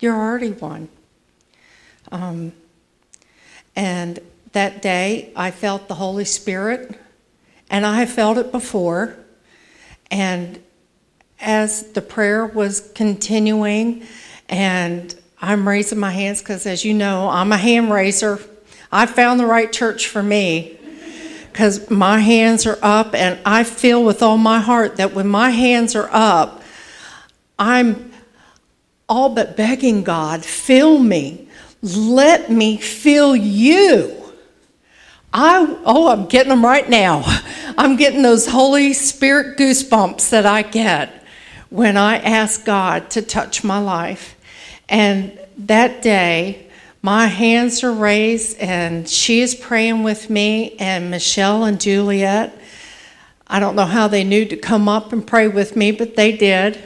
[0.00, 0.90] You're already one.
[2.12, 2.52] Um,
[3.74, 4.18] and
[4.52, 7.00] that day, I felt the Holy Spirit,
[7.70, 9.16] and I have felt it before.
[10.10, 10.62] And
[11.40, 14.06] as the prayer was continuing,
[14.50, 18.40] and I'm raising my hands because, as you know, I'm a hand raiser.
[18.92, 20.78] I found the right church for me
[21.54, 25.50] because my hands are up, and I feel with all my heart that when my
[25.50, 26.64] hands are up,
[27.56, 28.12] I'm
[29.08, 31.48] all but begging God, fill me.
[31.80, 34.16] Let me fill you.
[35.32, 37.22] I, oh, I'm getting them right now.
[37.78, 41.24] I'm getting those Holy Spirit goosebumps that I get
[41.70, 44.36] when I ask God to touch my life.
[44.88, 46.63] And that day,
[47.04, 52.58] my hands are raised, and she is praying with me, and Michelle and Juliet.
[53.46, 56.34] I don't know how they knew to come up and pray with me, but they
[56.34, 56.82] did.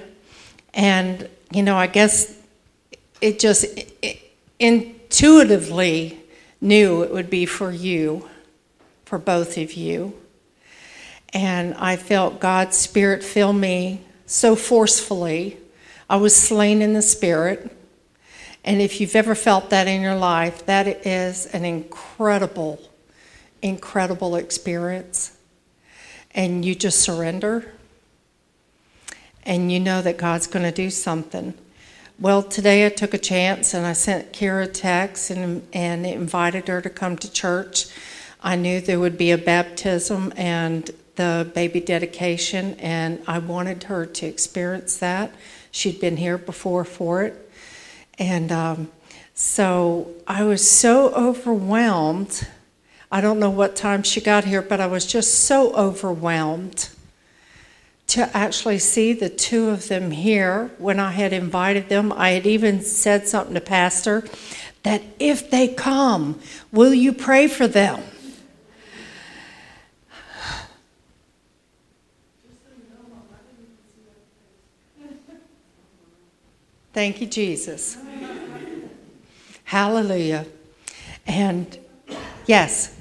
[0.75, 2.37] And, you know, I guess
[3.21, 3.65] it just
[4.03, 4.21] it
[4.59, 6.19] intuitively
[6.61, 8.29] knew it would be for you
[9.05, 10.15] for both of you.
[11.33, 15.59] And I felt God's Spirit fill me so forcefully.
[16.11, 17.78] I was slain in the Spirit.
[18.65, 22.81] And if you've ever felt that in your life, that is an incredible,
[23.63, 25.37] incredible experience.
[26.35, 27.73] And you just surrender.
[29.45, 31.55] And you know that God's going to do something.
[32.21, 36.69] Well, today I took a chance and I sent Kira a text and, and invited
[36.69, 37.87] her to come to church.
[38.43, 44.07] I knew there would be a baptism and the baby dedication, and I wanted her
[44.07, 45.33] to experience that.
[45.71, 47.48] She'd been here before for it.
[48.19, 48.91] And um,
[49.35, 52.47] so I was so overwhelmed.
[53.11, 56.91] I don't know what time she got here, but I was just so overwhelmed
[58.09, 62.13] to actually see the two of them here when I had invited them.
[62.13, 64.25] I had even said something to Pastor
[64.83, 66.41] that if they come,
[66.73, 68.03] will you pray for them?
[76.93, 77.97] Thank you, Jesus.
[79.65, 80.47] Hallelujah.
[81.27, 81.79] And
[82.47, 82.98] yes.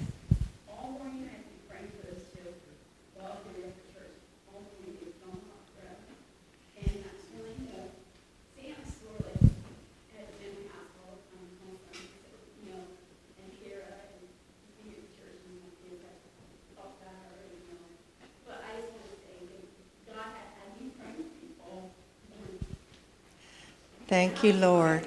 [24.08, 25.06] Thank you, Lord.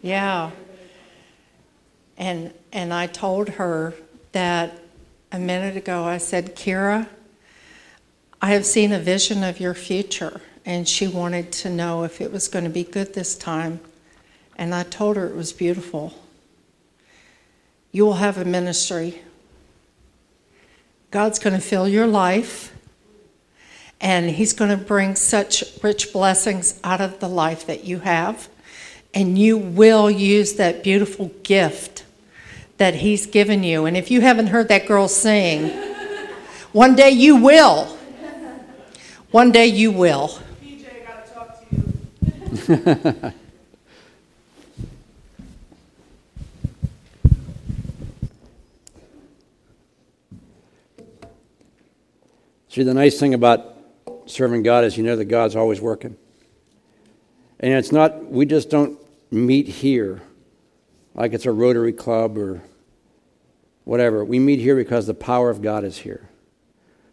[0.00, 0.50] Yeah.
[2.16, 3.94] And and I told her
[4.32, 4.80] that
[5.30, 7.08] a minute ago I said, Kira,
[8.40, 12.32] I have seen a vision of your future and she wanted to know if it
[12.32, 13.80] was going to be good this time.
[14.56, 16.14] And I told her it was beautiful.
[17.92, 19.22] You will have a ministry.
[21.10, 22.72] God's going to fill your life,
[24.00, 28.48] and He's going to bring such rich blessings out of the life that you have.
[29.14, 32.04] And you will use that beautiful gift
[32.76, 33.86] that He's given you.
[33.86, 35.68] And if you haven't heard that girl sing,
[36.72, 37.96] one day you will.
[39.30, 40.38] One day you will.
[40.62, 40.86] PJ,
[52.68, 53.77] See, the nice thing about
[54.30, 56.16] serving God is you know that God's always working.
[57.60, 58.98] And it's not, we just don't
[59.30, 60.22] meet here
[61.14, 62.62] like it's a Rotary Club or
[63.84, 64.24] whatever.
[64.24, 66.28] We meet here because the power of God is here.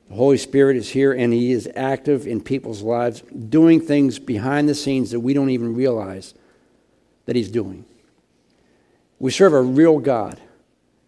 [0.09, 4.69] The Holy Spirit is here and He is active in people's lives, doing things behind
[4.69, 6.35] the scenes that we don't even realize
[7.25, 7.85] that He's doing.
[9.17, 10.39] We serve a real God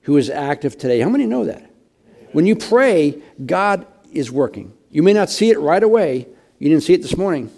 [0.01, 1.01] who is active today.
[1.01, 1.69] How many know that?
[2.31, 4.73] When you pray, God is working.
[4.89, 6.27] You may not see it right away.
[6.59, 7.51] You didn't see it this morning.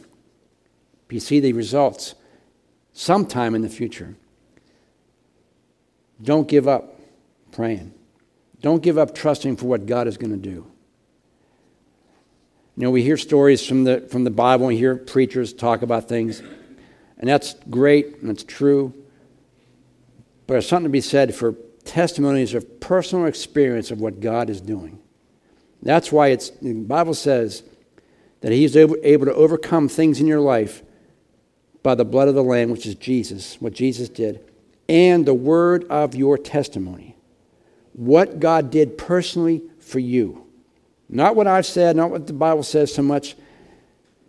[1.07, 2.15] But you see the results
[2.93, 4.15] sometime in the future.
[6.21, 6.99] Don't give up
[7.51, 7.93] praying.
[8.61, 10.69] Don't give up trusting for what God is going to do.
[12.75, 16.07] You know, we hear stories from the, from the Bible, we hear preachers talk about
[16.07, 16.41] things,
[17.17, 18.93] and that's great and it's true.
[20.47, 24.61] But there's something to be said for testimonies of personal experience of what God is
[24.61, 24.99] doing.
[25.82, 27.63] That's why it's, the Bible says
[28.41, 30.84] that He's able, to overcome things in your life
[31.84, 34.43] by the blood of the Lamb, which is Jesus, what Jesus did,
[34.88, 37.15] and the word of your testimony.
[37.93, 40.45] What God did personally for you.
[41.09, 43.36] Not what I've said, not what the Bible says so much,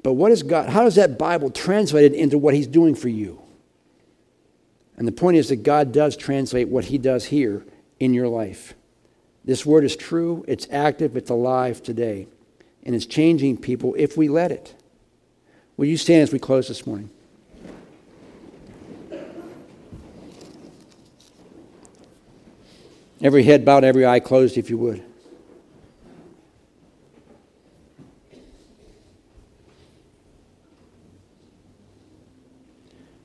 [0.03, 3.41] but what is God, how does that Bible translate into what He's doing for you?
[4.97, 7.65] And the point is that God does translate what He does here
[7.99, 8.75] in your life.
[9.45, 12.27] This word is true, it's active, it's alive today,
[12.85, 14.75] and it's changing people if we let it.
[15.77, 17.11] Will you stand as we close this morning?
[23.23, 25.03] Every head bowed, every eye closed, if you would.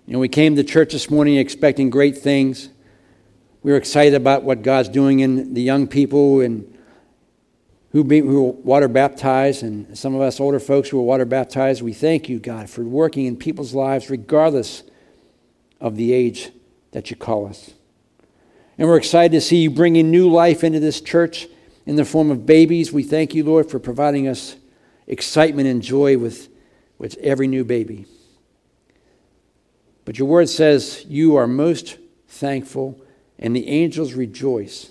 [0.06, 2.70] You know, we came to church this morning expecting great things.
[3.66, 6.72] We were excited about what God's doing in the young people and
[7.94, 11.26] who, be, who were water baptized, and some of us older folks who were water
[11.26, 11.82] baptized.
[11.82, 14.84] We thank you, God, for working in people's lives regardless
[15.82, 16.52] of the age
[16.92, 17.72] that you call us.
[18.78, 21.48] And we're excited to see you bringing new life into this church
[21.88, 22.94] in the form of babies.
[22.94, 24.58] We thank you, Lord, for providing us
[25.08, 26.50] excitement and joy with,
[27.00, 28.06] with every new baby.
[30.06, 31.98] But your word says you are most
[32.28, 33.02] thankful,
[33.38, 34.90] and the angels rejoice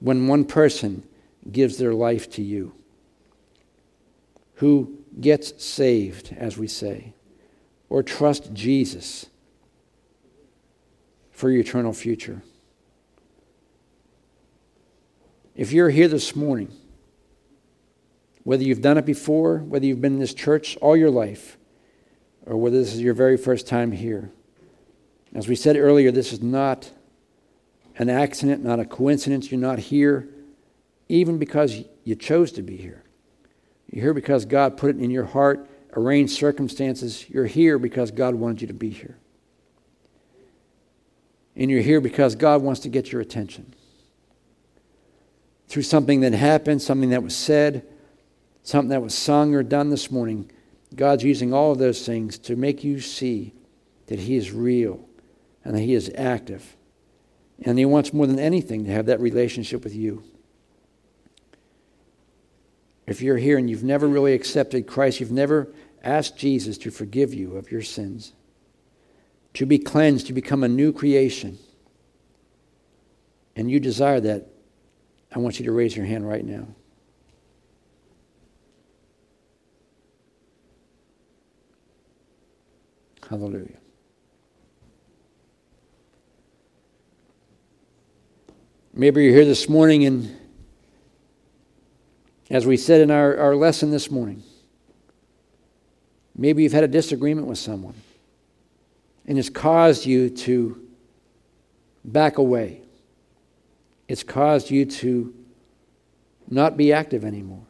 [0.00, 1.02] when one person
[1.50, 2.74] gives their life to you,
[4.54, 7.12] who gets saved, as we say,
[7.88, 9.26] or trust Jesus
[11.30, 12.42] for your eternal future.
[15.54, 16.72] If you're here this morning,
[18.42, 21.56] whether you've done it before, whether you've been in this church all your life,
[22.46, 24.30] or whether this is your very first time here.
[25.34, 26.90] As we said earlier, this is not
[27.98, 29.50] an accident, not a coincidence.
[29.50, 30.28] You're not here
[31.08, 33.02] even because you chose to be here.
[33.90, 37.28] You're here because God put it in your heart, arranged circumstances.
[37.28, 39.16] You're here because God wanted you to be here.
[41.56, 43.74] And you're here because God wants to get your attention.
[45.68, 47.86] Through something that happened, something that was said,
[48.62, 50.50] something that was sung or done this morning,
[50.94, 53.54] God's using all of those things to make you see
[54.06, 55.08] that He is real
[55.64, 56.76] and that He is active.
[57.62, 60.22] And He wants more than anything to have that relationship with you.
[63.06, 67.34] If you're here and you've never really accepted Christ, you've never asked Jesus to forgive
[67.34, 68.32] you of your sins,
[69.54, 71.58] to be cleansed, to become a new creation,
[73.56, 74.46] and you desire that,
[75.32, 76.66] I want you to raise your hand right now.
[83.28, 83.83] Hallelujah.
[88.96, 90.36] Maybe you're here this morning, and
[92.48, 94.44] as we said in our, our lesson this morning,
[96.36, 97.96] maybe you've had a disagreement with someone,
[99.26, 100.80] and it's caused you to
[102.04, 102.82] back away.
[104.06, 105.34] It's caused you to
[106.48, 107.66] not be active anymore.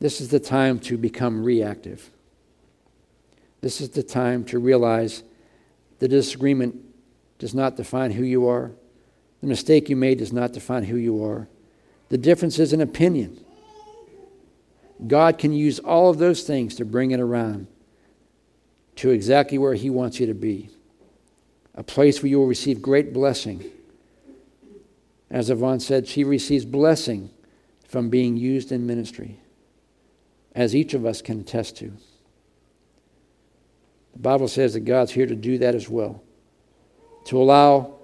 [0.00, 2.10] This is the time to become reactive.
[3.60, 5.22] This is the time to realize
[6.00, 6.91] the disagreement
[7.42, 8.70] does not define who you are.
[9.40, 11.48] The mistake you made does not define who you are.
[12.08, 13.44] The difference is an opinion.
[15.08, 17.66] God can use all of those things to bring it around
[18.94, 20.70] to exactly where He wants you to be
[21.74, 23.64] a place where you will receive great blessing.
[25.28, 27.28] As Yvonne said, she receives blessing
[27.88, 29.40] from being used in ministry,
[30.54, 31.92] as each of us can attest to.
[34.12, 36.22] The Bible says that God's here to do that as well,
[37.24, 37.94] to allow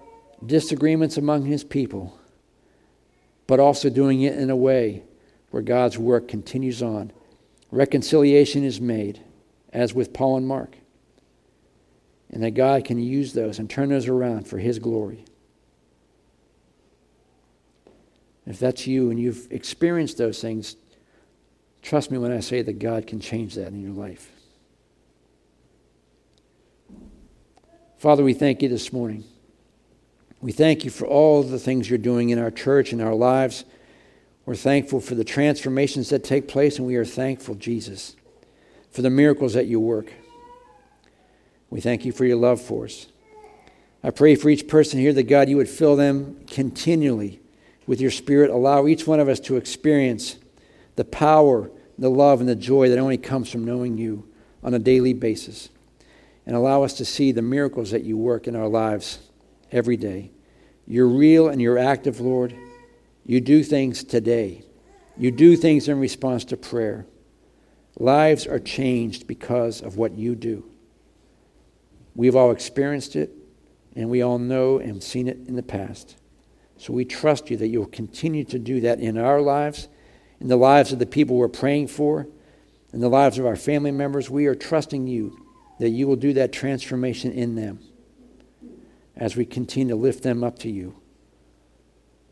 [0.44, 2.18] disagreements among His people,
[3.46, 5.02] but also doing it in a way
[5.50, 7.12] where God's work continues on.
[7.70, 9.20] Reconciliation is made,
[9.72, 10.76] as with Paul and Mark.
[12.30, 15.24] And that God can use those and turn those around for His glory.
[18.46, 20.76] If that's you and you've experienced those things,
[21.82, 24.30] trust me when I say that God can change that in your life.
[27.98, 29.24] Father, we thank you this morning.
[30.40, 33.64] We thank you for all the things you're doing in our church and our lives.
[34.46, 38.14] We're thankful for the transformations that take place, and we are thankful, Jesus,
[38.92, 40.12] for the miracles that you work.
[41.70, 43.08] We thank you for your love for us.
[44.04, 47.40] I pray for each person here that God, you would fill them continually
[47.88, 48.52] with your Spirit.
[48.52, 50.36] Allow each one of us to experience
[50.94, 51.68] the power,
[51.98, 54.28] the love, and the joy that only comes from knowing you
[54.62, 55.68] on a daily basis.
[56.48, 59.18] And allow us to see the miracles that you work in our lives
[59.70, 60.30] every day.
[60.86, 62.56] You're real and you're active, Lord.
[63.26, 64.64] You do things today.
[65.18, 67.04] You do things in response to prayer.
[67.98, 70.64] Lives are changed because of what you do.
[72.14, 73.30] We've all experienced it,
[73.94, 76.16] and we all know and seen it in the past.
[76.78, 79.88] So we trust you that you'll continue to do that in our lives,
[80.40, 82.26] in the lives of the people we're praying for,
[82.94, 84.30] in the lives of our family members.
[84.30, 85.44] We are trusting you
[85.78, 87.80] that you will do that transformation in them
[89.16, 90.96] as we continue to lift them up to you.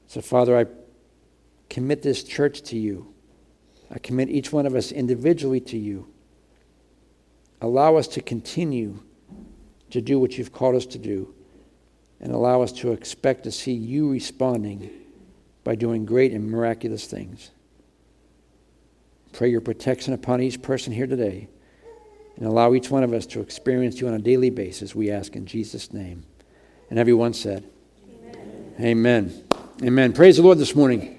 [0.07, 0.67] So, Father, I
[1.69, 3.13] commit this church to you.
[3.91, 6.09] I commit each one of us individually to you.
[7.61, 9.01] Allow us to continue
[9.91, 11.33] to do what you've called us to do,
[12.21, 14.91] and allow us to expect to see you responding
[15.65, 17.51] by doing great and miraculous things.
[19.33, 21.49] Pray your protection upon each person here today,
[22.37, 25.37] and allow each one of us to experience you on a daily basis, we ask
[25.37, 26.25] in Jesus' name.
[26.91, 27.65] And everyone said,
[28.09, 28.75] Amen.
[28.81, 29.45] Amen.
[29.83, 30.13] Amen.
[30.13, 31.16] Praise the Lord this morning.